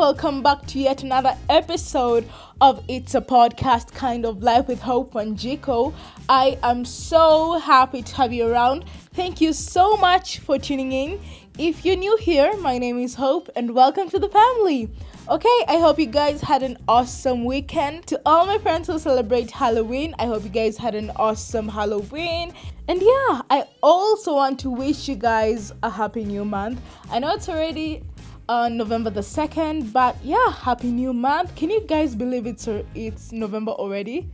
welcome 0.00 0.42
back 0.42 0.64
to 0.66 0.78
yet 0.78 1.02
another 1.02 1.36
episode 1.50 2.26
of 2.62 2.82
It's 2.88 3.14
a 3.14 3.20
Podcast 3.20 3.92
Kind 3.92 4.24
of 4.24 4.42
Life 4.42 4.66
with 4.66 4.80
Hope 4.80 5.12
Wanjiko. 5.12 5.92
I 6.26 6.58
am 6.62 6.86
so 6.86 7.58
happy 7.58 8.00
to 8.00 8.14
have 8.14 8.32
you 8.32 8.46
around. 8.46 8.86
Thank 9.12 9.42
you 9.42 9.52
so 9.52 9.98
much 9.98 10.38
for 10.38 10.58
tuning 10.58 10.92
in. 10.92 11.20
If 11.58 11.84
you're 11.84 11.96
new 11.96 12.16
here, 12.16 12.56
my 12.60 12.78
name 12.78 12.98
is 12.98 13.14
Hope 13.14 13.50
and 13.54 13.74
welcome 13.74 14.08
to 14.08 14.18
the 14.18 14.30
family. 14.30 14.88
Okay, 15.28 15.64
I 15.68 15.76
hope 15.76 15.98
you 15.98 16.06
guys 16.06 16.40
had 16.40 16.62
an 16.62 16.78
awesome 16.88 17.44
weekend. 17.44 18.06
To 18.06 18.18
all 18.24 18.46
my 18.46 18.56
friends 18.56 18.88
who 18.88 18.98
celebrate 18.98 19.50
Halloween, 19.50 20.14
I 20.18 20.24
hope 20.24 20.44
you 20.44 20.48
guys 20.48 20.78
had 20.78 20.94
an 20.94 21.12
awesome 21.16 21.68
Halloween. 21.68 22.54
And 22.88 23.02
yeah, 23.02 23.42
I 23.50 23.66
also 23.82 24.34
want 24.34 24.60
to 24.60 24.70
wish 24.70 25.08
you 25.10 25.16
guys 25.16 25.74
a 25.82 25.90
happy 25.90 26.24
new 26.24 26.46
month. 26.46 26.80
I 27.10 27.18
know 27.18 27.34
it's 27.34 27.50
already 27.50 28.02
uh, 28.50 28.68
November 28.68 29.10
the 29.10 29.20
2nd. 29.20 29.92
But 29.92 30.16
yeah, 30.24 30.50
happy 30.50 30.90
new 30.90 31.12
month. 31.12 31.54
Can 31.54 31.70
you 31.70 31.82
guys 31.86 32.16
believe 32.16 32.46
it's 32.46 32.68
it's 32.94 33.30
November 33.30 33.70
already? 33.70 34.28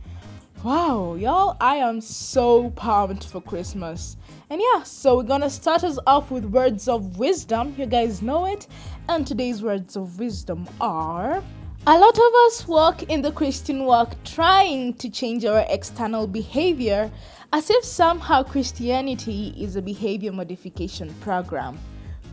Wow, 0.63 1.13
y'all, 1.13 1.55
I 1.61 1.75
am 1.75 2.01
so 2.01 2.71
pumped 2.71 3.27
for 3.27 3.41
Christmas. 3.41 4.17
And 4.49 4.59
yeah, 4.59 4.81
so 4.81 5.17
we're 5.17 5.29
gonna 5.33 5.51
start 5.51 5.83
us 5.83 5.99
off 6.07 6.31
with 6.31 6.45
words 6.45 6.87
of 6.87 7.19
wisdom. 7.19 7.75
You 7.77 7.85
guys 7.85 8.23
know 8.23 8.45
it. 8.45 8.65
And 9.07 9.27
today's 9.27 9.61
words 9.61 9.95
of 9.95 10.17
wisdom 10.17 10.67
are 10.81 11.43
a 11.85 11.97
lot 11.97 12.17
of 12.17 12.33
us 12.47 12.67
walk 12.67 13.03
in 13.03 13.21
the 13.21 13.31
Christian 13.31 13.85
walk 13.85 14.15
trying 14.25 14.95
to 14.95 15.11
change 15.11 15.45
our 15.45 15.63
external 15.69 16.25
behavior 16.25 17.11
as 17.53 17.69
if 17.69 17.85
somehow 17.85 18.41
Christianity 18.41 19.53
is 19.57 19.75
a 19.75 19.81
behavior 19.81 20.31
modification 20.31 21.13
program. 21.21 21.77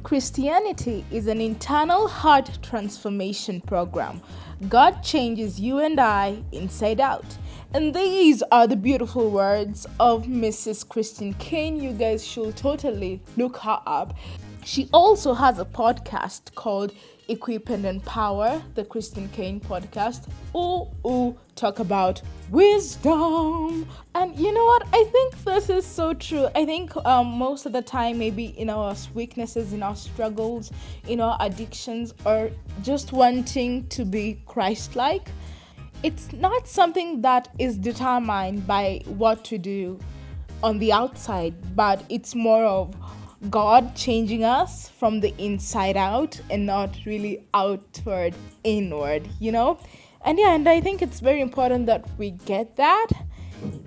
Christianity 0.05 1.03
is 1.11 1.29
an 1.29 1.41
internal 1.41 2.09
heart 2.09 2.59
transformation 2.61 3.63
program. 3.63 4.21
God 4.69 5.03
changes 5.03 5.59
you 5.59 5.79
and 5.79 5.99
I 5.99 6.43
inside 6.53 7.01
out. 7.01 7.25
And 7.73 7.95
these 7.95 8.43
are 8.53 8.67
the 8.67 8.77
beautiful 8.77 9.31
words 9.31 9.87
of 9.99 10.25
Mrs. 10.25 10.87
Christine 10.87 11.33
Caine. 11.39 11.81
You 11.81 11.93
guys 11.93 12.23
should 12.25 12.55
totally 12.55 13.23
look 13.39 13.57
her 13.57 13.81
up. 13.87 14.15
She 14.63 14.91
also 14.93 15.33
has 15.33 15.59
a 15.59 15.65
podcast 15.65 16.55
called 16.55 16.93
Equip 17.29 17.71
and 17.71 17.87
Empower, 17.87 18.63
the 18.75 18.85
Christine 18.85 19.29
Caine 19.31 19.61
podcast. 19.61 20.29
Ooh, 20.55 20.89
ooh, 21.09 21.39
talk 21.55 21.79
about 21.79 22.21
wisdom. 22.51 23.89
And 24.15 24.39
you 24.39 24.53
know 24.53 24.65
what? 24.65 24.87
I 24.93 25.05
think 25.05 25.45
this 25.45 25.71
is 25.71 25.87
so 25.87 26.13
true. 26.15 26.49
I 26.55 26.65
think 26.65 26.95
um, 27.07 27.27
most 27.27 27.67
of 27.67 27.73
the 27.73 27.83
time, 27.83 28.19
maybe 28.19 28.47
in 28.59 28.69
our 28.69 28.95
weaknesses, 29.15 29.73
in 29.73 29.83
our 29.83 29.97
struggles, 29.97 30.71
in 31.09 31.21
our 31.21 31.37
addictions, 31.41 32.13
or 32.27 32.51
just 32.83 33.13
wanting 33.13 33.87
to 33.89 34.05
be 34.05 34.41
Christ 34.47 34.97
like, 34.97 35.31
it's 36.03 36.33
not 36.33 36.69
something 36.69 37.23
that 37.23 37.49
is 37.59 37.79
determined 37.79 38.67
by 38.67 39.01
what 39.07 39.45
to 39.47 39.57
do 39.57 39.99
on 40.63 40.79
the 40.79 40.93
outside, 40.93 41.55
but 41.75 42.05
it's 42.11 42.35
more 42.35 42.65
of 42.65 42.95
God 43.51 43.95
changing 43.95 44.45
us 44.45 44.89
from 44.89 45.21
the 45.21 45.35
inside 45.39 45.97
out 45.97 46.41
and 46.51 46.65
not 46.67 46.97
really 47.05 47.47
outward 47.55 48.35
inward, 48.63 49.29
you 49.41 49.53
know? 49.53 49.79
And 50.25 50.39
yeah, 50.39 50.55
and 50.55 50.69
I 50.69 50.81
think 50.81 51.03
it's 51.03 51.21
very 51.21 51.41
important 51.41 51.87
that 51.87 52.05
we 52.19 52.31
get 52.31 52.77
that. 52.77 53.09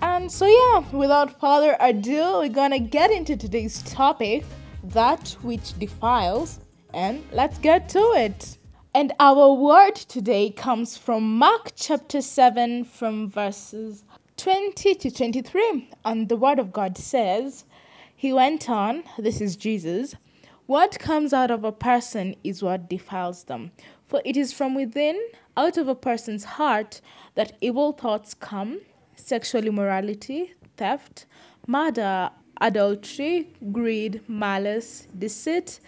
And 0.02 0.30
so, 0.30 0.46
yeah, 0.46 0.84
without 0.92 1.40
further 1.40 1.76
ado, 1.80 2.38
we're 2.38 2.48
gonna 2.48 2.78
get 2.78 3.10
into 3.10 3.36
today's 3.36 3.82
topic 3.82 4.44
that 4.84 5.36
which 5.42 5.78
defiles, 5.78 6.60
and 6.94 7.22
let's 7.32 7.58
get 7.58 7.88
to 7.90 7.98
it. 8.16 8.58
And 8.94 9.12
our 9.20 9.52
word 9.52 9.96
today 9.96 10.50
comes 10.50 10.96
from 10.96 11.38
Mark 11.38 11.72
chapter 11.76 12.22
7, 12.22 12.84
from 12.84 13.28
verses 13.28 14.04
20 14.36 14.94
to 14.94 15.10
23. 15.10 15.90
And 16.04 16.28
the 16.28 16.36
word 16.36 16.58
of 16.58 16.72
God 16.72 16.96
says, 16.96 17.64
he 18.18 18.32
went 18.32 18.68
on, 18.68 19.04
this 19.16 19.40
is 19.40 19.54
Jesus, 19.54 20.16
what 20.66 20.98
comes 20.98 21.32
out 21.32 21.52
of 21.52 21.62
a 21.62 21.70
person 21.70 22.34
is 22.42 22.64
what 22.64 22.90
defiles 22.90 23.44
them. 23.44 23.70
For 24.08 24.20
it 24.24 24.36
is 24.36 24.52
from 24.52 24.74
within, 24.74 25.16
out 25.56 25.76
of 25.78 25.86
a 25.86 25.94
person's 25.94 26.42
heart, 26.58 27.00
that 27.36 27.56
evil 27.60 27.92
thoughts 27.92 28.34
come 28.34 28.80
sexual 29.14 29.68
immorality, 29.68 30.54
theft, 30.76 31.26
murder, 31.68 32.30
adultery, 32.60 33.54
greed, 33.70 34.20
malice, 34.28 35.06
deceit, 35.16 35.78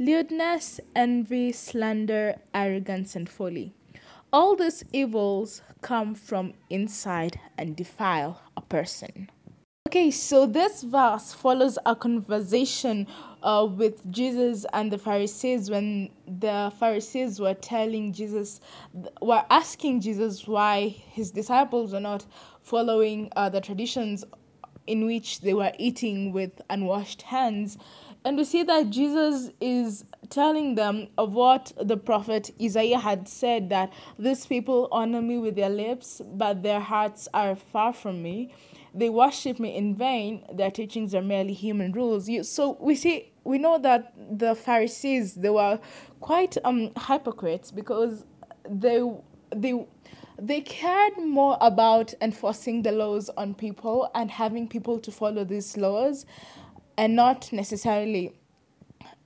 lewdness, 0.00 0.80
envy, 0.96 1.52
slander, 1.52 2.34
arrogance, 2.52 3.14
and 3.14 3.28
folly. 3.28 3.72
All 4.32 4.56
these 4.56 4.82
evils 4.92 5.62
come 5.82 6.16
from 6.16 6.54
inside 6.68 7.38
and 7.56 7.76
defile 7.76 8.42
a 8.56 8.60
person. 8.60 9.30
Okay, 9.96 10.10
so 10.10 10.44
this 10.44 10.82
verse 10.82 11.32
follows 11.32 11.78
a 11.86 11.96
conversation 11.96 13.06
uh, 13.42 13.66
with 13.66 14.02
Jesus 14.12 14.66
and 14.74 14.92
the 14.92 14.98
Pharisees 14.98 15.70
when 15.70 16.10
the 16.26 16.70
Pharisees 16.78 17.40
were 17.40 17.54
telling 17.54 18.12
Jesus, 18.12 18.60
were 19.22 19.42
asking 19.48 20.02
Jesus 20.02 20.46
why 20.46 20.88
his 20.88 21.30
disciples 21.30 21.94
were 21.94 22.00
not 22.00 22.26
following 22.60 23.32
uh, 23.36 23.48
the 23.48 23.62
traditions 23.62 24.22
in 24.86 25.06
which 25.06 25.40
they 25.40 25.54
were 25.54 25.72
eating 25.78 26.30
with 26.30 26.60
unwashed 26.68 27.22
hands. 27.22 27.78
And 28.26 28.36
we 28.36 28.44
see 28.44 28.64
that 28.64 28.90
Jesus 28.90 29.50
is 29.62 30.04
telling 30.28 30.74
them 30.74 31.08
of 31.16 31.32
what 31.32 31.72
the 31.82 31.96
prophet 31.96 32.50
Isaiah 32.62 32.98
had 32.98 33.26
said 33.28 33.70
that 33.70 33.94
these 34.18 34.44
people 34.44 34.88
honor 34.92 35.22
me 35.22 35.38
with 35.38 35.56
their 35.56 35.70
lips, 35.70 36.20
but 36.34 36.62
their 36.62 36.80
hearts 36.80 37.28
are 37.32 37.56
far 37.56 37.94
from 37.94 38.22
me 38.22 38.52
they 38.96 39.10
worship 39.10 39.60
me 39.60 39.76
in 39.76 39.94
vain. 39.94 40.44
Their 40.52 40.70
teachings 40.70 41.14
are 41.14 41.22
merely 41.22 41.52
human 41.52 41.92
rules. 41.92 42.28
You, 42.28 42.42
so 42.42 42.76
we 42.80 42.94
see, 42.94 43.32
we 43.44 43.58
know 43.58 43.78
that 43.78 44.14
the 44.38 44.54
Pharisees 44.54 45.34
they 45.34 45.50
were 45.50 45.78
quite 46.20 46.56
um 46.64 46.90
hypocrites 47.06 47.70
because 47.70 48.24
they 48.68 49.02
they 49.54 49.86
they 50.38 50.60
cared 50.60 51.18
more 51.18 51.56
about 51.60 52.14
enforcing 52.20 52.82
the 52.82 52.92
laws 52.92 53.30
on 53.36 53.54
people 53.54 54.10
and 54.14 54.30
having 54.30 54.66
people 54.68 54.98
to 55.00 55.10
follow 55.12 55.44
these 55.44 55.76
laws, 55.76 56.26
and 56.98 57.14
not 57.14 57.52
necessarily 57.52 58.34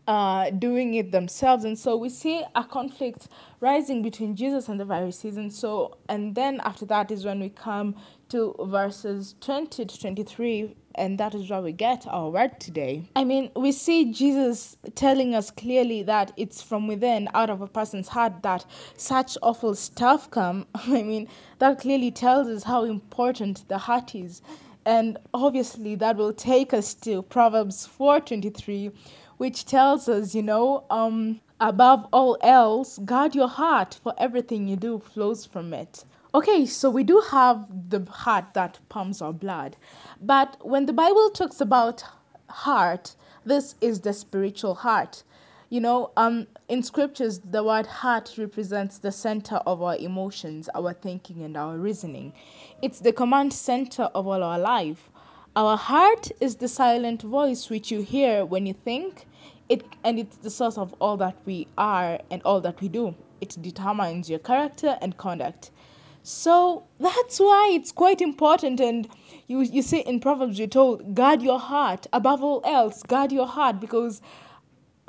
uh, 0.06 0.50
doing 0.50 0.94
it 0.94 1.12
themselves. 1.12 1.64
And 1.64 1.78
so 1.78 1.96
we 1.96 2.08
see 2.08 2.42
a 2.54 2.64
conflict 2.64 3.28
rising 3.60 4.02
between 4.02 4.34
Jesus 4.34 4.68
and 4.68 4.80
the 4.80 4.86
Pharisees. 4.86 5.36
And 5.36 5.52
so, 5.52 5.98
and 6.08 6.34
then 6.34 6.60
after 6.64 6.84
that 6.86 7.10
is 7.10 7.24
when 7.24 7.40
we 7.40 7.48
come 7.48 7.94
to 8.30 8.54
verses 8.60 9.34
20 9.40 9.84
to 9.84 10.00
23 10.00 10.74
and 10.94 11.18
that 11.18 11.34
is 11.34 11.48
where 11.48 11.62
we 11.62 11.72
get 11.72 12.06
our 12.06 12.30
word 12.30 12.58
today. 12.60 13.08
I 13.14 13.24
mean, 13.24 13.50
we 13.54 13.72
see 13.72 14.12
Jesus 14.12 14.76
telling 14.94 15.34
us 15.34 15.50
clearly 15.50 16.02
that 16.02 16.32
it's 16.36 16.62
from 16.62 16.86
within, 16.86 17.28
out 17.34 17.48
of 17.48 17.60
a 17.60 17.66
person's 17.66 18.08
heart, 18.08 18.42
that 18.42 18.66
such 18.96 19.38
awful 19.42 19.74
stuff 19.74 20.30
come. 20.30 20.66
I 20.74 21.02
mean, 21.02 21.28
that 21.58 21.80
clearly 21.80 22.10
tells 22.10 22.48
us 22.48 22.64
how 22.64 22.84
important 22.84 23.68
the 23.68 23.78
heart 23.78 24.14
is. 24.14 24.42
And 24.84 25.18
obviously, 25.32 25.94
that 25.96 26.16
will 26.16 26.32
take 26.32 26.72
us 26.72 26.94
to 26.94 27.22
Proverbs 27.22 27.86
4:23, 27.86 28.92
which 29.36 29.64
tells 29.66 30.08
us, 30.08 30.34
you 30.34 30.42
know, 30.42 30.84
um, 30.90 31.40
above 31.60 32.06
all 32.12 32.38
else, 32.40 32.98
guard 33.04 33.34
your 33.34 33.48
heart, 33.48 34.00
for 34.02 34.14
everything 34.18 34.66
you 34.66 34.76
do 34.76 34.98
flows 34.98 35.44
from 35.44 35.74
it. 35.74 36.04
Okay, 36.32 36.64
so 36.64 36.90
we 36.90 37.02
do 37.02 37.20
have 37.32 37.66
the 37.90 38.08
heart 38.08 38.54
that 38.54 38.78
pumps 38.88 39.20
our 39.20 39.32
blood. 39.32 39.76
But 40.20 40.64
when 40.64 40.86
the 40.86 40.92
Bible 40.92 41.28
talks 41.30 41.60
about 41.60 42.04
heart, 42.48 43.16
this 43.44 43.74
is 43.80 44.00
the 44.00 44.12
spiritual 44.12 44.76
heart. 44.76 45.24
You 45.70 45.80
know, 45.80 46.12
um, 46.16 46.46
in 46.68 46.84
scriptures, 46.84 47.40
the 47.40 47.64
word 47.64 47.86
heart 47.86 48.34
represents 48.38 48.98
the 48.98 49.10
center 49.10 49.56
of 49.66 49.82
our 49.82 49.96
emotions, 49.96 50.68
our 50.72 50.92
thinking, 50.92 51.42
and 51.42 51.56
our 51.56 51.76
reasoning. 51.76 52.32
It's 52.80 53.00
the 53.00 53.12
command 53.12 53.52
center 53.52 54.04
of 54.14 54.28
all 54.28 54.44
our 54.44 54.58
life. 54.58 55.10
Our 55.56 55.76
heart 55.76 56.30
is 56.40 56.54
the 56.54 56.68
silent 56.68 57.22
voice 57.22 57.68
which 57.68 57.90
you 57.90 58.02
hear 58.02 58.44
when 58.44 58.66
you 58.66 58.74
think, 58.74 59.26
it, 59.68 59.82
and 60.04 60.16
it's 60.20 60.36
the 60.36 60.50
source 60.50 60.78
of 60.78 60.94
all 61.00 61.16
that 61.16 61.38
we 61.44 61.66
are 61.76 62.20
and 62.30 62.40
all 62.44 62.60
that 62.60 62.80
we 62.80 62.88
do. 62.88 63.16
It 63.40 63.56
determines 63.60 64.30
your 64.30 64.38
character 64.38 64.96
and 65.00 65.16
conduct. 65.16 65.72
So 66.22 66.84
that's 66.98 67.40
why 67.40 67.70
it's 67.72 67.92
quite 67.92 68.20
important. 68.20 68.80
And 68.80 69.08
you, 69.46 69.60
you 69.60 69.82
see 69.82 70.00
in 70.00 70.20
Proverbs, 70.20 70.58
you're 70.58 70.68
told, 70.68 71.14
guard 71.14 71.42
your 71.42 71.58
heart. 71.58 72.06
Above 72.12 72.42
all 72.42 72.62
else, 72.64 73.02
guard 73.02 73.32
your 73.32 73.46
heart 73.46 73.80
because 73.80 74.20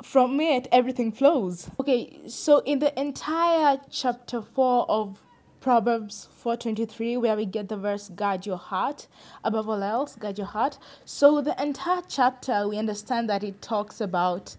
from 0.02 0.40
it 0.40 0.68
everything 0.72 1.12
flows. 1.12 1.70
Okay, 1.78 2.20
so 2.26 2.58
in 2.60 2.80
the 2.80 2.98
entire 3.00 3.80
chapter 3.90 4.42
4 4.42 4.90
of 4.90 5.22
Proverbs 5.60 6.28
4:23 6.42 7.20
where 7.20 7.36
we 7.36 7.46
get 7.46 7.68
the 7.68 7.76
verse 7.76 8.08
guard 8.08 8.44
your 8.44 8.56
heart 8.56 9.06
above 9.44 9.68
all 9.68 9.80
else 9.80 10.16
guard 10.16 10.36
your 10.36 10.48
heart 10.48 10.76
so 11.04 11.40
the 11.40 11.54
entire 11.62 12.02
chapter 12.08 12.66
we 12.66 12.76
understand 12.76 13.30
that 13.30 13.44
it 13.44 13.62
talks 13.62 14.00
about 14.00 14.56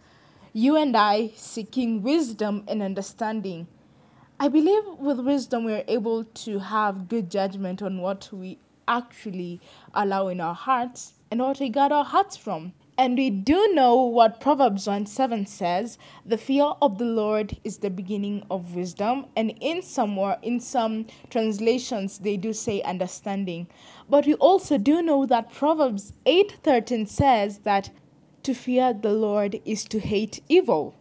you 0.54 0.78
and 0.78 0.96
I 0.96 1.32
seeking 1.36 2.04
wisdom 2.04 2.64
and 2.70 2.82
understanding 2.82 3.68
I 4.44 4.50
believe 4.50 4.84
with 5.00 5.22
wisdom 5.22 5.64
we're 5.64 5.86
able 5.88 6.26
to 6.26 6.60
have 6.60 7.08
good 7.08 7.32
judgment 7.32 7.82
on 7.82 8.02
what 8.02 8.28
we 8.34 8.58
actually 8.90 9.62
allow 9.94 10.28
in 10.28 10.42
our 10.42 10.54
hearts 10.54 11.14
and 11.32 11.40
what 11.40 11.62
we 11.62 11.70
guard 11.70 11.94
our 11.94 12.04
hearts 12.04 12.36
from. 12.36 12.74
And 12.98 13.18
we 13.18 13.30
do 13.30 13.72
know 13.74 14.04
what 14.04 14.42
Proverbs 14.42 14.86
1 14.86 15.06
7 15.06 15.46
says 15.46 15.98
the 16.26 16.38
fear 16.38 16.74
of 16.82 16.98
the 16.98 17.06
Lord 17.06 17.56
is 17.64 17.78
the 17.78 17.90
beginning 17.90 18.46
of 18.52 18.76
wisdom. 18.76 19.28
And 19.38 19.52
in 19.62 19.82
some 19.82 20.20
in 20.42 20.60
some 20.60 21.06
translations, 21.30 22.18
they 22.18 22.36
do 22.36 22.52
say 22.52 22.82
understanding. 22.82 23.68
But 24.10 24.26
we 24.26 24.34
also 24.34 24.78
do 24.78 25.02
know 25.02 25.26
that 25.26 25.54
Proverbs 25.54 26.12
8 26.26 26.58
13 26.64 27.06
says 27.06 27.60
that 27.60 27.92
to 28.44 28.54
fear 28.54 28.92
the 28.92 29.14
Lord 29.14 29.62
is 29.64 29.86
to 29.86 30.02
hate 30.02 30.42
evil. 30.50 30.96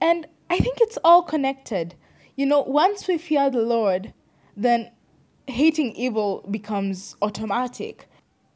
And 0.00 0.26
I 0.48 0.56
think 0.56 0.78
it's 0.80 0.98
all 1.04 1.20
connected. 1.22 1.94
You 2.36 2.46
know, 2.46 2.60
once 2.60 3.08
we 3.08 3.18
fear 3.18 3.50
the 3.50 3.62
Lord, 3.62 4.12
then 4.56 4.92
hating 5.46 5.92
evil 5.96 6.46
becomes 6.50 7.16
automatic 7.20 8.08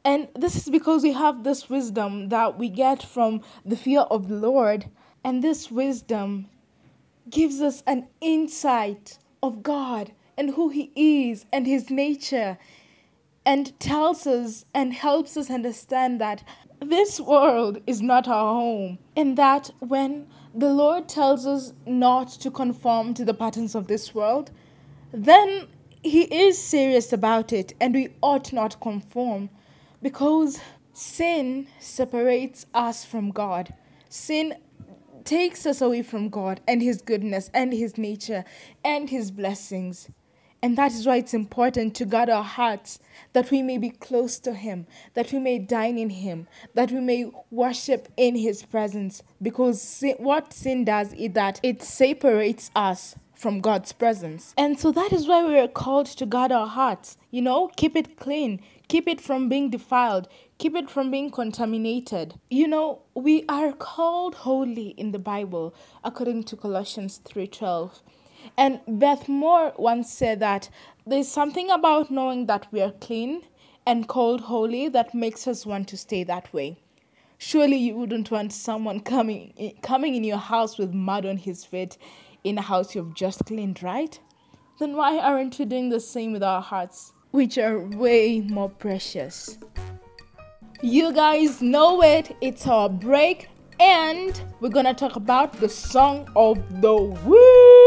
and 0.03 0.29
this 0.35 0.55
is 0.55 0.69
because 0.69 1.03
we 1.03 1.11
have 1.11 1.43
this 1.43 1.69
wisdom 1.69 2.29
that 2.29 2.57
we 2.57 2.69
get 2.69 3.03
from 3.03 3.41
the 3.63 3.75
fear 3.75 4.01
of 4.01 4.27
the 4.27 4.35
Lord. 4.35 4.89
And 5.23 5.43
this 5.43 5.69
wisdom 5.69 6.49
gives 7.29 7.61
us 7.61 7.83
an 7.85 8.07
insight 8.19 9.19
of 9.43 9.61
God 9.61 10.11
and 10.37 10.51
who 10.51 10.69
He 10.69 10.91
is 10.95 11.45
and 11.53 11.67
His 11.67 11.91
nature, 11.91 12.57
and 13.45 13.79
tells 13.79 14.25
us 14.25 14.65
and 14.73 14.93
helps 14.93 15.37
us 15.37 15.51
understand 15.51 16.19
that 16.19 16.43
this 16.79 17.19
world 17.19 17.79
is 17.85 18.01
not 18.01 18.27
our 18.27 18.55
home, 18.55 18.97
and 19.15 19.37
that 19.37 19.69
when 19.79 20.27
the 20.53 20.73
Lord 20.73 21.07
tells 21.07 21.45
us 21.45 21.73
not 21.85 22.29
to 22.29 22.51
conform 22.51 23.13
to 23.13 23.25
the 23.25 23.33
patterns 23.33 23.75
of 23.75 23.87
this 23.87 24.13
world, 24.13 24.51
then 25.11 25.67
He 26.03 26.23
is 26.23 26.57
serious 26.57 27.13
about 27.13 27.53
it, 27.53 27.73
and 27.79 27.93
we 27.93 28.09
ought 28.21 28.51
not 28.51 28.79
conform 28.81 29.49
because 30.01 30.59
sin 30.93 31.67
separates 31.79 32.65
us 32.73 33.05
from 33.05 33.31
God. 33.31 33.73
Sin 34.09 34.55
takes 35.23 35.65
us 35.65 35.81
away 35.81 36.01
from 36.01 36.29
God 36.29 36.59
and 36.67 36.81
His 36.81 37.01
goodness 37.01 37.49
and 37.53 37.71
His 37.73 37.97
nature 37.97 38.43
and 38.83 39.09
His 39.09 39.31
blessings. 39.31 40.09
And 40.63 40.77
that 40.77 40.91
is 40.91 41.07
why 41.07 41.17
it's 41.17 41.33
important 41.33 41.95
to 41.95 42.05
guard 42.05 42.29
our 42.29 42.43
hearts 42.43 42.99
that 43.33 43.49
we 43.49 43.63
may 43.63 43.77
be 43.77 43.89
close 43.89 44.39
to 44.39 44.53
Him, 44.53 44.85
that 45.15 45.31
we 45.31 45.39
may 45.39 45.57
dine 45.57 45.97
in 45.97 46.11
Him, 46.11 46.47
that 46.75 46.91
we 46.91 46.99
may 46.99 47.31
worship 47.49 48.07
in 48.15 48.35
His 48.35 48.63
presence. 48.63 49.23
Because 49.41 49.81
sin, 49.81 50.15
what 50.19 50.53
sin 50.53 50.85
does 50.85 51.13
is 51.13 51.33
that 51.33 51.59
it 51.63 51.81
separates 51.81 52.69
us 52.75 53.15
from 53.41 53.59
God's 53.59 53.91
presence. 53.91 54.53
And 54.55 54.79
so 54.79 54.91
that 54.91 55.11
is 55.11 55.27
why 55.27 55.43
we 55.43 55.57
are 55.57 55.67
called 55.67 56.05
to 56.05 56.27
guard 56.27 56.51
our 56.51 56.67
hearts. 56.67 57.17
You 57.31 57.41
know, 57.41 57.71
keep 57.75 57.95
it 57.95 58.17
clean, 58.17 58.61
keep 58.87 59.07
it 59.07 59.19
from 59.19 59.49
being 59.49 59.71
defiled, 59.71 60.27
keep 60.59 60.75
it 60.75 60.91
from 60.91 61.09
being 61.09 61.31
contaminated. 61.31 62.35
You 62.51 62.67
know, 62.67 63.01
we 63.15 63.43
are 63.49 63.73
called 63.73 64.35
holy 64.35 64.89
in 64.89 65.11
the 65.11 65.17
Bible 65.17 65.73
according 66.03 66.43
to 66.43 66.55
Colossians 66.55 67.19
3:12. 67.25 68.03
And 68.57 68.79
Beth 68.87 69.27
Moore 69.27 69.73
once 69.77 70.11
said 70.11 70.39
that 70.39 70.69
there's 71.05 71.27
something 71.27 71.69
about 71.69 72.11
knowing 72.11 72.45
that 72.45 72.67
we 72.71 72.81
are 72.81 72.91
clean 72.91 73.43
and 73.85 74.07
called 74.07 74.41
holy 74.41 74.87
that 74.89 75.13
makes 75.13 75.47
us 75.47 75.65
want 75.65 75.87
to 75.89 75.97
stay 75.97 76.23
that 76.23 76.53
way. 76.53 76.77
Surely 77.37 77.77
you 77.77 77.95
wouldn't 77.95 78.29
want 78.29 78.53
someone 78.53 78.99
coming 78.99 79.73
coming 79.81 80.13
in 80.13 80.23
your 80.23 80.37
house 80.37 80.77
with 80.77 80.93
mud 80.93 81.25
on 81.25 81.37
his 81.37 81.65
feet 81.65 81.97
in 82.43 82.57
a 82.57 82.61
house 82.61 82.93
you've 82.93 83.15
just 83.15 83.45
cleaned, 83.45 83.81
right? 83.81 84.19
Then 84.79 84.95
why 84.95 85.17
aren't 85.17 85.57
we 85.57 85.65
doing 85.65 85.89
the 85.89 85.99
same 85.99 86.33
with 86.33 86.43
our 86.43 86.61
hearts, 86.61 87.13
which 87.31 87.57
are 87.57 87.79
way 87.79 88.41
more 88.41 88.69
precious? 88.69 89.57
You 90.83 91.13
guys 91.13 91.61
know 91.61 92.01
it, 92.03 92.35
it's 92.41 92.65
our 92.67 92.89
break, 92.89 93.49
and 93.79 94.39
we're 94.59 94.69
gonna 94.69 94.93
talk 94.93 95.15
about 95.15 95.53
the 95.53 95.69
song 95.69 96.27
of 96.35 96.81
the 96.81 96.95
week. 96.95 97.80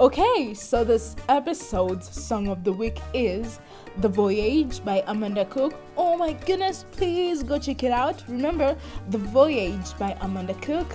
Okay, 0.00 0.54
so 0.54 0.84
this 0.84 1.16
episode's 1.28 2.08
song 2.08 2.46
of 2.46 2.62
the 2.62 2.72
week 2.72 3.00
is 3.12 3.58
The 3.96 4.08
Voyage 4.08 4.84
by 4.84 5.02
Amanda 5.08 5.44
Cook. 5.46 5.74
Oh 5.96 6.16
my 6.16 6.34
goodness, 6.34 6.84
please 6.92 7.42
go 7.42 7.58
check 7.58 7.82
it 7.82 7.90
out. 7.90 8.22
Remember, 8.28 8.76
The 9.08 9.18
Voyage 9.18 9.98
by 9.98 10.16
Amanda 10.20 10.54
Cook 10.54 10.86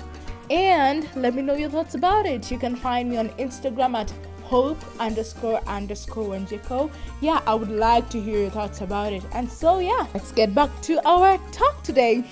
and 0.49 1.05
let 1.17 1.35
me 1.35 1.41
know 1.41 1.53
your 1.53 1.69
thoughts 1.69 1.95
about 1.95 2.25
it. 2.25 2.49
You 2.49 2.57
can 2.57 2.77
find 2.77 3.09
me 3.09 3.17
on 3.17 3.27
Instagram 3.31 3.93
at 3.95 4.13
hope 4.43 4.81
underscore 5.01 5.59
underscore 5.67 6.29
Wanjiko. 6.29 6.89
Yeah, 7.19 7.41
I 7.45 7.55
would 7.55 7.71
like 7.71 8.09
to 8.11 8.21
hear 8.21 8.39
your 8.39 8.51
thoughts 8.51 8.79
about 8.79 9.11
it. 9.11 9.23
And 9.33 9.51
so, 9.51 9.79
yeah, 9.79 10.07
let's 10.13 10.31
get 10.31 10.55
back 10.55 10.69
to 10.83 11.05
our 11.05 11.37
talk 11.51 11.83
today. 11.83 12.23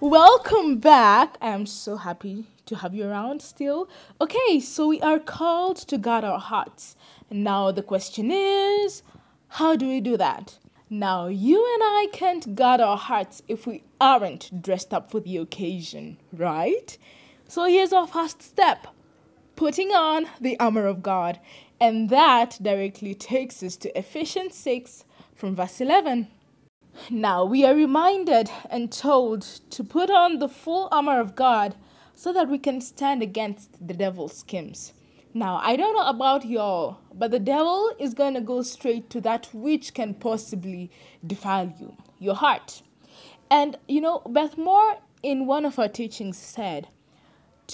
Welcome 0.00 0.78
back. 0.78 1.36
I 1.40 1.50
am 1.50 1.64
so 1.64 1.96
happy 1.96 2.44
to 2.72 2.78
have 2.78 2.94
you 2.94 3.06
around 3.06 3.42
still. 3.42 3.88
Okay, 4.20 4.58
so 4.58 4.88
we 4.88 5.00
are 5.02 5.18
called 5.18 5.76
to 5.76 5.98
guard 5.98 6.24
our 6.24 6.38
hearts. 6.38 6.96
Now, 7.30 7.70
the 7.70 7.82
question 7.82 8.30
is 8.30 9.02
how 9.48 9.76
do 9.76 9.86
we 9.86 10.00
do 10.00 10.16
that? 10.16 10.58
Now, 10.88 11.26
you 11.26 11.58
and 11.74 11.82
I 11.82 12.06
can't 12.12 12.54
guard 12.54 12.80
our 12.80 12.96
hearts 12.96 13.42
if 13.46 13.66
we 13.66 13.84
aren't 14.00 14.62
dressed 14.62 14.94
up 14.94 15.10
for 15.10 15.20
the 15.20 15.36
occasion, 15.36 16.16
right? 16.32 16.96
So 17.46 17.64
here's 17.64 17.92
our 17.92 18.06
first 18.06 18.42
step 18.42 18.86
putting 19.54 19.90
on 19.90 20.26
the 20.40 20.58
armor 20.58 20.86
of 20.86 21.02
God. 21.02 21.38
And 21.78 22.08
that 22.08 22.58
directly 22.62 23.14
takes 23.14 23.62
us 23.62 23.76
to 23.76 23.98
Ephesians 23.98 24.54
6 24.54 25.04
from 25.34 25.56
verse 25.56 25.80
11. 25.80 26.28
Now 27.10 27.44
we 27.44 27.64
are 27.64 27.74
reminded 27.74 28.50
and 28.70 28.92
told 28.92 29.42
to 29.70 29.82
put 29.82 30.10
on 30.10 30.38
the 30.38 30.48
full 30.48 30.88
armor 30.92 31.20
of 31.20 31.34
God 31.34 31.74
so 32.22 32.32
that 32.32 32.48
we 32.48 32.56
can 32.56 32.80
stand 32.80 33.20
against 33.20 33.84
the 33.84 33.92
devil's 33.92 34.38
schemes. 34.38 34.92
Now, 35.34 35.60
I 35.60 35.74
don't 35.74 35.92
know 35.92 36.06
about 36.06 36.46
y'all, 36.46 36.98
but 37.12 37.32
the 37.32 37.40
devil 37.40 37.90
is 37.98 38.14
going 38.14 38.34
to 38.34 38.40
go 38.40 38.62
straight 38.62 39.10
to 39.10 39.20
that 39.22 39.48
which 39.52 39.92
can 39.92 40.14
possibly 40.14 40.88
defile 41.26 41.74
you, 41.80 41.96
your 42.20 42.36
heart. 42.36 42.82
And, 43.50 43.76
you 43.88 44.00
know, 44.00 44.22
Beth 44.24 44.56
Moore 44.56 44.98
in 45.24 45.46
one 45.46 45.64
of 45.64 45.74
her 45.74 45.88
teachings 45.88 46.38
said, 46.38 46.86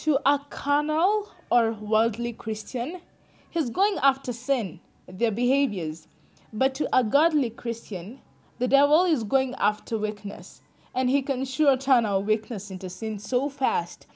to 0.04 0.18
a 0.24 0.40
carnal 0.48 1.30
or 1.50 1.72
worldly 1.72 2.32
Christian, 2.32 3.02
he's 3.50 3.68
going 3.68 3.98
after 4.02 4.32
sin, 4.32 4.80
their 5.06 5.30
behaviors. 5.30 6.08
But 6.54 6.74
to 6.76 6.88
a 6.90 7.04
godly 7.04 7.50
Christian, 7.50 8.20
the 8.58 8.68
devil 8.68 9.04
is 9.04 9.24
going 9.24 9.54
after 9.56 9.98
weakness. 9.98 10.62
And 10.94 11.10
he 11.10 11.20
can 11.20 11.44
sure 11.44 11.76
turn 11.76 12.06
our 12.06 12.20
weakness 12.20 12.70
into 12.70 12.88
sin 12.88 13.18
so 13.18 13.50
fast 13.50 14.06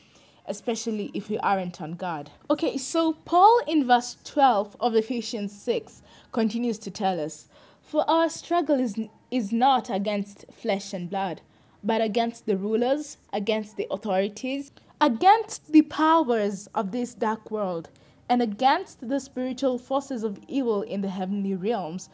especially 0.47 1.11
if 1.15 1.29
we 1.29 1.39
aren't 1.39 1.81
on 1.81 1.95
guard. 1.95 2.31
Okay, 2.51 2.77
so 2.77 3.15
Paul 3.25 3.61
in 3.67 3.87
verse 3.87 4.17
12 4.25 4.77
of 4.81 4.95
Ephesians 4.95 5.53
6 5.61 6.03
continues 6.33 6.79
to 6.81 6.91
tell 6.91 7.21
us, 7.21 7.49
For 7.83 8.09
our 8.11 8.29
struggle 8.29 8.81
is, 8.81 8.99
is 9.31 9.53
not 9.53 9.91
against 9.91 10.47
flesh 10.53 10.93
and 10.93 11.09
blood, 11.09 11.41
but 11.85 12.01
against 12.01 12.47
the 12.47 12.57
rulers, 12.57 13.17
against 13.33 13.77
the 13.77 13.87
authorities, 13.91 14.73
against 15.01 15.73
the 15.73 15.83
powers 15.83 16.69
of 16.75 16.93
this 16.93 17.15
dark 17.15 17.51
world, 17.51 17.89
and 18.29 18.41
against 18.41 19.09
the 19.09 19.21
spiritual 19.21 19.79
forces 19.79 20.23
of 20.23 20.39
evil 20.49 20.83
in 20.83 21.01
the 21.01 21.11
heavenly 21.11 21.55
realms. 21.55 22.09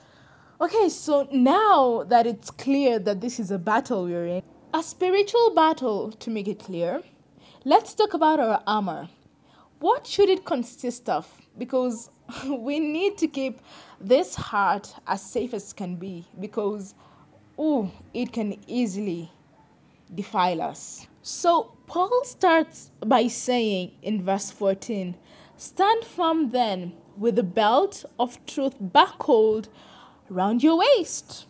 Okay, 0.61 0.89
so 0.89 1.29
now 1.31 2.03
that 2.09 2.27
it's 2.27 2.51
clear 2.51 2.99
that 2.99 3.21
this 3.21 3.39
is 3.39 3.51
a 3.51 3.59
battle 3.59 4.05
we're 4.05 4.27
in, 4.27 4.43
a 4.75 4.83
spiritual 4.83 5.55
battle, 5.55 6.11
to 6.13 6.31
make 6.31 6.49
it 6.49 6.59
clear, 6.59 7.03
Let's 7.65 7.93
talk 7.93 8.15
about 8.15 8.39
our 8.39 8.63
armor. 8.69 9.09
What 9.81 10.07
should 10.07 10.29
it 10.29 10.45
consist 10.45 11.09
of? 11.09 11.27
Because 11.59 12.09
we 12.47 12.79
need 12.79 13.19
to 13.19 13.27
keep 13.27 13.61
this 14.01 14.37
heart 14.37 14.95
as 15.09 15.23
safe 15.23 15.53
as 15.53 15.73
can 15.73 15.97
be 15.97 16.25
because 16.39 16.95
oh, 17.59 17.91
it 18.15 18.33
can 18.33 18.57
easily 18.69 19.33
defile 20.15 20.63
us. 20.63 21.09
So 21.23 21.73
Paul 21.89 22.23
starts 22.25 22.93
by 23.05 23.27
saying 23.27 23.91
in 24.03 24.23
verse 24.23 24.53
14, 24.53 25.17
Stand 25.57 26.05
firm 26.05 26.51
then 26.51 26.93
with 27.17 27.35
the 27.35 27.43
belt 27.43 28.05
of 28.21 28.39
truth 28.47 28.77
buckled 28.81 29.69
round 30.31 30.63
your 30.63 30.79
waist 30.79 31.48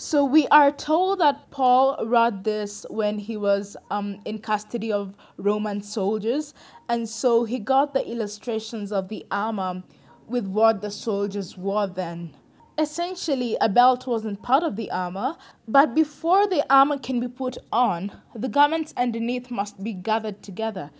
so 0.00 0.24
we 0.24 0.48
are 0.48 0.70
told 0.70 1.18
that 1.18 1.50
Paul 1.50 2.06
wrote 2.06 2.42
this 2.42 2.86
when 2.88 3.18
he 3.18 3.36
was 3.36 3.76
um, 3.90 4.18
in 4.24 4.38
custody 4.38 4.90
of 4.90 5.14
Roman 5.36 5.82
soldiers, 5.82 6.54
and 6.88 7.06
so 7.06 7.44
he 7.44 7.58
got 7.58 7.92
the 7.92 8.10
illustrations 8.10 8.92
of 8.92 9.08
the 9.08 9.26
armor 9.30 9.82
with 10.26 10.46
what 10.46 10.80
the 10.80 10.90
soldiers 10.90 11.58
wore 11.58 11.86
then. 11.86 12.34
Essentially, 12.78 13.58
a 13.60 13.68
belt 13.68 14.06
wasn't 14.06 14.42
part 14.42 14.62
of 14.62 14.76
the 14.76 14.90
armor, 14.90 15.36
but 15.68 15.94
before 15.94 16.46
the 16.46 16.64
armor 16.72 16.96
can 16.96 17.20
be 17.20 17.28
put 17.28 17.58
on, 17.70 18.10
the 18.34 18.48
garments 18.48 18.94
underneath 18.96 19.50
must 19.50 19.84
be 19.84 19.92
gathered 19.92 20.42
together. 20.42 20.90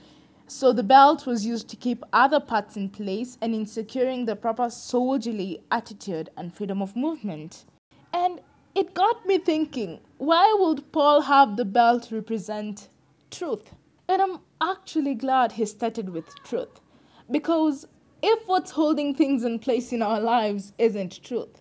So 0.46 0.74
the 0.74 0.82
belt 0.82 1.24
was 1.24 1.46
used 1.46 1.70
to 1.70 1.76
keep 1.76 2.04
other 2.12 2.38
parts 2.38 2.76
in 2.76 2.90
place 2.90 3.38
and 3.40 3.54
in 3.54 3.64
securing 3.64 4.26
the 4.26 4.36
proper 4.36 4.68
soldierly 4.68 5.62
attitude 5.70 6.28
and 6.36 6.52
freedom 6.52 6.82
of 6.82 6.94
movement. 6.94 7.64
And 8.12 8.40
it 8.80 8.94
got 8.94 9.26
me 9.26 9.36
thinking 9.36 10.00
why 10.16 10.56
would 10.58 10.90
Paul 10.90 11.20
have 11.22 11.56
the 11.56 11.66
belt 11.66 12.08
represent 12.10 12.88
truth? 13.30 13.74
And 14.08 14.22
I'm 14.22 14.38
actually 14.60 15.14
glad 15.14 15.52
he 15.52 15.66
started 15.66 16.08
with 16.08 16.34
truth. 16.44 16.80
Because 17.30 17.86
if 18.22 18.46
what's 18.46 18.70
holding 18.70 19.14
things 19.14 19.44
in 19.44 19.58
place 19.58 19.92
in 19.92 20.00
our 20.00 20.20
lives 20.20 20.72
isn't 20.78 21.22
truth, 21.22 21.60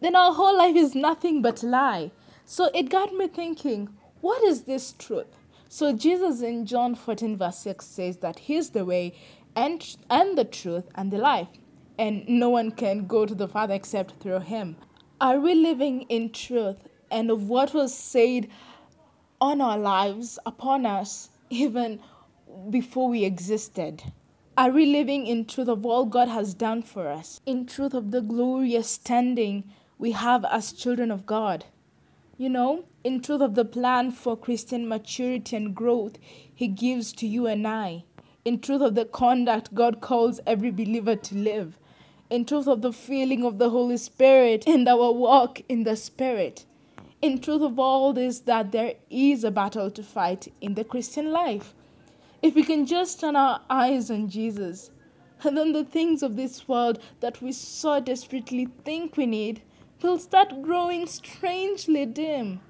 then 0.00 0.16
our 0.16 0.32
whole 0.32 0.58
life 0.58 0.74
is 0.76 0.94
nothing 0.96 1.40
but 1.40 1.62
lie. 1.62 2.10
So 2.44 2.68
it 2.74 2.90
got 2.90 3.14
me 3.14 3.28
thinking, 3.28 3.88
what 4.20 4.42
is 4.42 4.62
this 4.62 4.92
truth? 4.98 5.38
So 5.68 5.92
Jesus 5.92 6.42
in 6.42 6.66
John 6.66 6.96
14 6.96 7.36
verse 7.36 7.58
6 7.58 7.84
says 7.84 8.16
that 8.18 8.40
he's 8.40 8.70
the 8.70 8.84
way 8.84 9.14
and 9.54 9.96
and 10.10 10.36
the 10.36 10.44
truth 10.44 10.84
and 10.96 11.12
the 11.12 11.18
life 11.18 11.48
and 11.98 12.28
no 12.28 12.50
one 12.50 12.70
can 12.72 13.06
go 13.06 13.24
to 13.24 13.34
the 13.34 13.48
Father 13.48 13.74
except 13.74 14.20
through 14.20 14.40
him. 14.40 14.76
Are 15.18 15.40
we 15.40 15.54
living 15.54 16.02
in 16.10 16.28
truth 16.30 16.76
and 17.10 17.30
of 17.30 17.48
what 17.48 17.72
was 17.72 17.96
said 17.96 18.48
on 19.40 19.62
our 19.62 19.78
lives 19.78 20.38
upon 20.44 20.84
us 20.84 21.30
even 21.48 22.00
before 22.68 23.08
we 23.08 23.24
existed? 23.24 24.02
Are 24.58 24.70
we 24.70 24.84
living 24.84 25.26
in 25.26 25.46
truth 25.46 25.68
of 25.68 25.86
all 25.86 26.04
God 26.04 26.28
has 26.28 26.52
done 26.52 26.82
for 26.82 27.08
us? 27.08 27.40
In 27.46 27.64
truth 27.64 27.94
of 27.94 28.10
the 28.10 28.20
glorious 28.20 28.90
standing 28.90 29.64
we 29.96 30.12
have 30.12 30.44
as 30.44 30.74
children 30.74 31.10
of 31.10 31.24
God? 31.24 31.64
You 32.36 32.50
know, 32.50 32.84
in 33.02 33.22
truth 33.22 33.40
of 33.40 33.54
the 33.54 33.64
plan 33.64 34.10
for 34.10 34.36
Christian 34.36 34.86
maturity 34.86 35.56
and 35.56 35.74
growth 35.74 36.18
He 36.54 36.68
gives 36.68 37.14
to 37.14 37.26
you 37.26 37.46
and 37.46 37.66
I. 37.66 38.04
In 38.44 38.60
truth 38.60 38.82
of 38.82 38.94
the 38.94 39.06
conduct 39.06 39.74
God 39.74 40.02
calls 40.02 40.40
every 40.46 40.70
believer 40.70 41.16
to 41.16 41.34
live. 41.34 41.78
In 42.28 42.44
truth 42.44 42.66
of 42.66 42.82
the 42.82 42.92
feeling 42.92 43.44
of 43.44 43.58
the 43.58 43.70
Holy 43.70 43.96
Spirit 43.96 44.66
and 44.66 44.88
our 44.88 45.12
walk 45.12 45.62
in 45.68 45.84
the 45.84 45.94
Spirit. 45.94 46.64
In 47.22 47.40
truth 47.40 47.62
of 47.62 47.78
all 47.78 48.12
this, 48.12 48.40
that 48.40 48.72
there 48.72 48.94
is 49.08 49.44
a 49.44 49.52
battle 49.52 49.92
to 49.92 50.02
fight 50.02 50.52
in 50.60 50.74
the 50.74 50.82
Christian 50.82 51.30
life. 51.30 51.72
If 52.42 52.56
we 52.56 52.64
can 52.64 52.84
just 52.84 53.20
turn 53.20 53.36
our 53.36 53.60
eyes 53.70 54.10
on 54.10 54.28
Jesus, 54.28 54.90
and 55.44 55.56
then 55.56 55.72
the 55.72 55.84
things 55.84 56.24
of 56.24 56.34
this 56.34 56.66
world 56.66 56.98
that 57.20 57.40
we 57.40 57.52
so 57.52 58.00
desperately 58.00 58.66
think 58.84 59.16
we 59.16 59.26
need 59.26 59.62
will 60.02 60.18
start 60.18 60.62
growing 60.62 61.06
strangely 61.06 62.06
dim. 62.06 62.60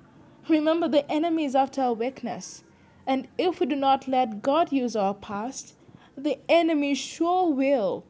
Remember, 0.51 0.87
the 0.87 1.11
enemy 1.11 1.47
is 1.47 1.55
after 1.55 1.81
our 1.81 1.95
weakness. 1.95 2.63
And 3.07 3.27
if 3.39 3.59
we 3.61 3.65
do 3.65 3.77
not 3.77 4.07
let 4.07 4.43
God 4.43 4.71
use 4.71 4.97
our 4.97 5.15
past, 5.15 5.77
the 6.15 6.39
enemy 6.47 6.95
sure 6.95 7.51
will. 7.51 8.05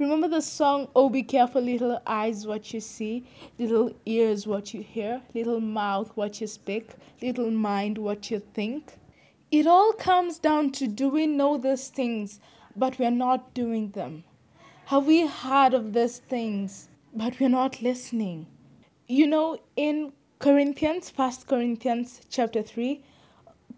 Remember 0.00 0.28
the 0.28 0.40
song, 0.40 0.88
Oh, 0.96 1.10
be 1.10 1.22
careful, 1.22 1.60
little 1.60 2.00
eyes, 2.06 2.46
what 2.46 2.72
you 2.72 2.80
see, 2.80 3.22
little 3.58 3.92
ears, 4.06 4.46
what 4.46 4.72
you 4.72 4.82
hear, 4.82 5.20
little 5.34 5.60
mouth, 5.60 6.10
what 6.14 6.40
you 6.40 6.46
speak, 6.46 6.92
little 7.20 7.50
mind, 7.50 7.98
what 7.98 8.30
you 8.30 8.38
think? 8.54 8.94
It 9.50 9.66
all 9.66 9.92
comes 9.92 10.38
down 10.38 10.72
to 10.72 10.86
do 10.86 11.10
we 11.10 11.26
know 11.26 11.58
these 11.58 11.88
things, 11.88 12.40
but 12.74 12.98
we're 12.98 13.10
not 13.10 13.52
doing 13.52 13.90
them? 13.90 14.24
Have 14.86 15.06
we 15.06 15.26
heard 15.26 15.74
of 15.74 15.92
these 15.92 16.16
things, 16.16 16.88
but 17.12 17.38
we're 17.38 17.50
not 17.50 17.82
listening. 17.82 18.46
You 19.06 19.26
know, 19.26 19.58
in 19.76 20.14
Corinthians, 20.38 21.10
First 21.10 21.46
Corinthians 21.46 22.22
chapter 22.30 22.62
3, 22.62 23.04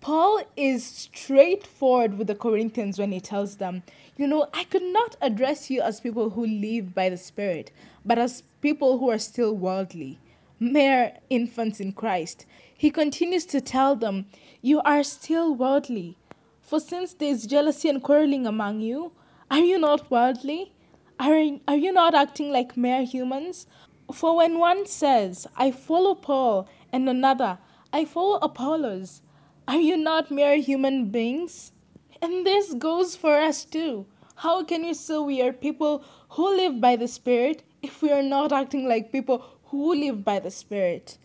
Paul 0.03 0.43
is 0.57 0.85
straightforward 0.85 2.19
with 2.19 2.27
the 2.27 2.35
Corinthians 2.35 2.99
when 2.99 3.13
he 3.13 3.21
tells 3.21 3.59
them, 3.59 3.85
You 4.17 4.27
know, 4.27 4.49
I 4.53 4.65
could 4.65 4.83
not 4.83 5.15
address 5.23 5.71
you 5.71 5.81
as 5.81 6.01
people 6.01 6.31
who 6.31 6.45
live 6.45 6.93
by 6.93 7.09
the 7.09 7.17
Spirit, 7.17 7.71
but 8.05 8.19
as 8.19 8.43
people 8.61 8.99
who 8.99 9.09
are 9.11 9.19
still 9.19 9.57
worldly, 9.57 10.19
mere 10.59 11.19
infants 11.31 11.79
in 11.79 11.93
Christ. 11.93 12.47
He 12.77 12.91
continues 12.91 13.45
to 13.47 13.61
tell 13.61 13.95
them, 13.95 14.27
You 14.61 14.81
are 14.81 15.05
still 15.05 15.55
worldly. 15.55 16.19
For 16.61 16.81
since 16.81 17.15
there 17.15 17.31
is 17.31 17.47
jealousy 17.47 17.89
and 17.89 18.03
quarreling 18.03 18.45
among 18.45 18.81
you, 18.81 19.13
are 19.53 19.61
you 19.61 19.79
not 19.79 20.11
worldly? 20.11 20.73
Are, 21.21 21.41
are 21.69 21.77
you 21.77 21.93
not 21.93 22.13
acting 22.13 22.51
like 22.51 22.77
mere 22.77 23.05
humans? 23.05 23.69
For 24.13 24.35
when 24.35 24.59
one 24.59 24.85
says, 24.87 25.47
I 25.57 25.71
follow 25.71 26.17
Paul, 26.17 26.69
and 26.93 27.09
another, 27.09 27.59
I 27.93 28.05
follow 28.05 28.41
Apollos, 28.43 29.23
are 29.69 29.81
you 29.81 29.97
not 29.97 30.31
mere 30.31 30.57
human 30.57 31.11
beings? 31.11 31.73
And 32.21 32.47
this 32.47 32.75
goes 32.75 33.17
for 33.17 33.37
us 33.37 33.65
too. 33.65 34.07
How 34.37 34.65
can 34.65 34.83
we 34.83 34.95
say 34.95 35.19
we 35.19 35.41
are 35.43 35.53
people 35.53 36.05
who 36.31 36.57
live 36.57 36.81
by 36.81 36.97
the 36.97 37.09
Spirit 37.09 37.63
if 37.83 38.03
we 38.03 38.11
are 38.11 38.23
not 38.23 38.53
acting 38.53 38.89
like 38.89 39.13
people 39.13 39.45
who 39.67 39.95
live 39.95 40.25
by 40.25 40.41
the 40.41 40.51
Spirit? 40.51 41.19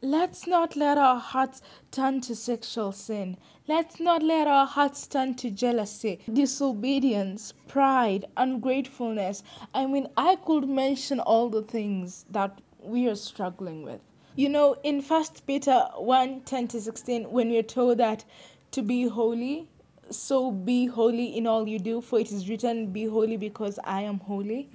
Let's 0.00 0.46
not 0.46 0.76
let 0.76 0.96
our 0.96 1.18
hearts 1.18 1.60
turn 1.90 2.20
to 2.22 2.36
sexual 2.36 2.92
sin. 2.92 3.36
Let's 3.66 3.98
not 3.98 4.22
let 4.22 4.46
our 4.46 4.66
hearts 4.66 5.06
turn 5.06 5.34
to 5.36 5.50
jealousy, 5.50 6.20
disobedience, 6.32 7.52
pride, 7.66 8.26
ungratefulness. 8.36 9.42
I 9.74 9.86
mean, 9.86 10.08
I 10.16 10.36
could 10.36 10.68
mention 10.68 11.20
all 11.20 11.48
the 11.48 11.62
things 11.62 12.26
that 12.30 12.60
we 12.80 13.08
are 13.08 13.16
struggling 13.16 13.82
with. 13.82 14.00
You 14.38 14.48
know, 14.48 14.76
in 14.84 15.02
First 15.02 15.48
Peter 15.48 15.88
1 15.96 16.42
10 16.42 16.68
to 16.68 16.80
16, 16.80 17.24
when 17.32 17.50
we're 17.50 17.60
told 17.60 17.98
that 17.98 18.24
to 18.70 18.82
be 18.82 19.08
holy, 19.08 19.68
so 20.10 20.52
be 20.52 20.86
holy 20.86 21.36
in 21.36 21.44
all 21.48 21.66
you 21.66 21.80
do, 21.80 22.00
for 22.00 22.20
it 22.20 22.30
is 22.30 22.48
written, 22.48 22.92
Be 22.92 23.06
holy 23.06 23.36
because 23.36 23.80
I 23.82 24.02
am 24.02 24.20
holy. 24.20 24.70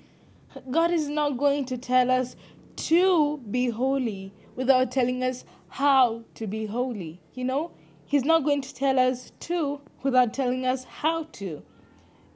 God 0.69 0.91
is 0.91 1.07
not 1.07 1.37
going 1.37 1.63
to 1.67 1.77
tell 1.77 2.11
us 2.11 2.35
to 2.75 3.37
be 3.51 3.69
holy 3.69 4.33
without 4.57 4.91
telling 4.91 5.23
us 5.23 5.45
how 5.69 6.25
to 6.35 6.45
be 6.45 6.65
holy. 6.65 7.21
You 7.33 7.45
know, 7.45 7.71
He's 8.05 8.25
not 8.25 8.43
going 8.43 8.59
to 8.63 8.75
tell 8.75 8.99
us 8.99 9.31
to 9.47 9.79
without 10.01 10.33
telling 10.33 10.65
us 10.65 10.83
how 10.83 11.23
to. 11.39 11.63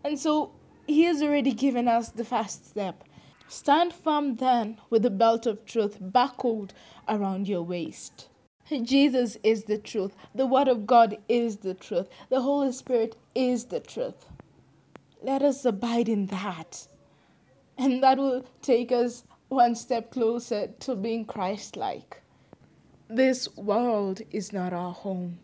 And 0.06 0.18
so 0.18 0.54
He 0.88 1.04
has 1.04 1.22
already 1.22 1.52
given 1.52 1.90
us 1.90 2.08
the 2.08 2.24
first 2.24 2.70
step. 2.70 3.04
Stand 3.48 3.94
firm 3.94 4.36
then 4.36 4.77
with 4.89 5.04
the 5.04 5.10
belt 5.10 5.46
of 5.46 5.66
truth 5.66 5.98
buckled 6.01 6.74
around 7.08 7.48
your 7.48 7.63
waist. 7.63 8.27
Jesus 8.70 9.38
is 9.44 9.63
the 9.63 9.77
truth. 9.77 10.13
The 10.36 10.46
Word 10.46 10.68
of 10.68 10.86
God 10.86 11.18
is 11.30 11.58
the 11.58 11.74
truth. 11.74 12.10
The 12.30 12.42
Holy 12.42 12.74
Spirit 12.74 13.16
is 13.34 13.66
the 13.66 13.80
truth. 13.80 14.25
Let 15.22 15.42
us 15.42 15.63
abide 15.63 16.10
in 16.10 16.25
that. 16.27 16.88
And 17.77 18.04
that 18.04 18.18
will 18.18 18.46
take 18.62 18.92
us 18.92 19.24
one 19.48 19.75
step 19.75 20.12
closer 20.12 20.68
to 20.80 20.96
being 20.96 21.24
Christ 21.24 21.77
like. 21.77 22.22
This 23.10 23.48
world 23.56 24.22
is 24.32 24.51
not 24.51 24.74
our 24.74 24.92
home. 24.92 25.39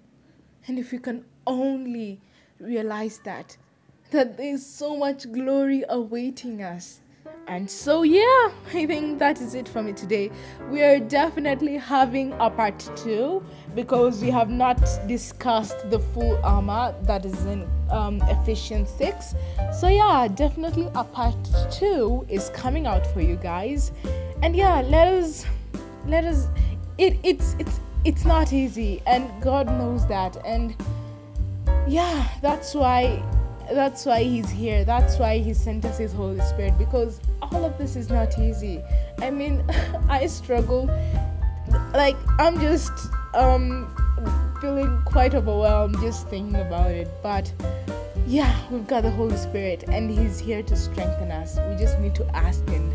And 0.67 0.77
if 0.77 0.91
we 0.91 0.97
can 0.97 1.23
only 1.47 2.19
realize 2.59 3.19
that, 3.23 3.55
that 4.11 4.35
there's 4.35 4.65
so 4.65 4.97
much 4.97 5.31
glory 5.31 5.85
awaiting 5.87 6.61
us. 6.61 6.99
And 7.47 7.69
so, 7.69 8.03
yeah, 8.03 8.51
I 8.73 8.85
think 8.85 9.19
that 9.19 9.41
is 9.41 9.53
it 9.53 9.67
for 9.67 9.83
me 9.83 9.93
today. 9.93 10.31
We 10.69 10.81
are 10.81 10.99
definitely 10.99 11.77
having 11.77 12.33
a 12.33 12.49
part 12.49 12.79
two 12.95 13.43
because 13.75 14.21
we 14.21 14.29
have 14.29 14.49
not 14.49 14.79
discussed 15.07 15.89
the 15.89 15.99
full 15.99 16.39
armor 16.43 16.95
that 17.03 17.25
is 17.25 17.45
in 17.45 17.67
um, 17.89 18.21
Ephesians 18.23 18.89
6. 18.97 19.35
So, 19.79 19.87
yeah, 19.87 20.27
definitely 20.27 20.89
a 20.95 21.03
part 21.03 21.35
two 21.71 22.25
is 22.29 22.49
coming 22.49 22.87
out 22.87 23.05
for 23.07 23.21
you 23.21 23.35
guys. 23.35 23.91
And 24.41 24.55
yeah, 24.55 24.81
let 24.81 25.07
us, 25.07 25.45
let 26.05 26.23
us, 26.25 26.47
it, 26.97 27.17
it's, 27.23 27.55
it's, 27.59 27.79
it's 28.05 28.25
not 28.25 28.51
easy, 28.51 29.01
and 29.05 29.29
God 29.41 29.67
knows 29.67 30.05
that. 30.07 30.37
And 30.45 30.75
yeah, 31.87 32.27
that's 32.41 32.75
why 32.75 33.23
that's 33.71 34.05
why 34.05 34.23
he's 34.23 34.49
here. 34.49 34.83
That's 34.83 35.17
why 35.17 35.39
he 35.39 35.53
sent 35.53 35.85
us 35.85 35.97
his 35.97 36.13
holy 36.13 36.41
spirit 36.41 36.77
because 36.77 37.19
all 37.41 37.65
of 37.65 37.77
this 37.77 37.95
is 37.95 38.09
not 38.09 38.37
easy. 38.37 38.81
I 39.19 39.31
mean 39.31 39.63
i 40.09 40.27
struggle. 40.27 40.85
Like 41.93 42.17
i'm 42.39 42.59
just 42.59 42.91
um 43.33 43.93
feeling 44.61 45.01
quite 45.05 45.33
overwhelmed 45.35 45.99
just 45.99 46.27
thinking 46.29 46.59
about 46.59 46.91
it. 46.91 47.07
But 47.21 47.51
yeah 48.25 48.55
we've 48.69 48.87
got 48.87 49.03
the 49.03 49.11
holy 49.11 49.37
spirit 49.37 49.83
and 49.87 50.09
he's 50.09 50.39
here 50.39 50.63
to 50.63 50.75
strengthen 50.75 51.31
us. 51.31 51.57
We 51.69 51.75
just 51.75 51.99
need 51.99 52.15
to 52.15 52.27
ask 52.35 52.63
and 52.67 52.91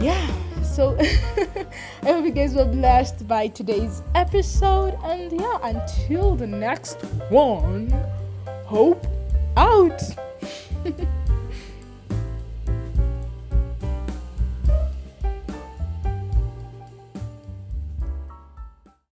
yeah 0.00 0.26
so 0.62 0.96
i 2.02 2.06
hope 2.06 2.24
you 2.24 2.30
guys 2.30 2.54
were 2.54 2.64
blessed 2.64 3.26
by 3.28 3.48
today's 3.48 4.02
episode. 4.14 4.98
And 5.04 5.32
yeah 5.40 5.58
until 5.62 6.34
the 6.34 6.46
next 6.46 7.02
one 7.28 7.92
hope 8.66 9.06
out 9.56 10.00